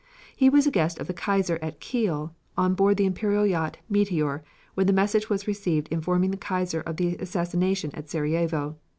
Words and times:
He 0.35 0.49
was 0.49 0.65
a 0.65 0.71
guest 0.71 0.97
of 0.97 1.05
the 1.05 1.13
Kaiser 1.13 1.59
at 1.61 1.79
Kiel 1.79 2.33
on 2.57 2.73
board 2.73 2.97
the 2.97 3.05
Imperial 3.05 3.45
yacht 3.45 3.77
Meteor 3.87 4.43
when 4.73 4.87
the 4.87 4.93
message 4.93 5.29
was 5.29 5.45
received 5.47 5.87
informing 5.89 6.31
the 6.31 6.37
Kaiser 6.37 6.81
of 6.81 6.97
the 6.97 7.17
assassination 7.17 7.91
at 7.93 8.09
Sarajevo. 8.09 8.77